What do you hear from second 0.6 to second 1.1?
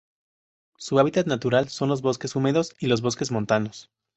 Su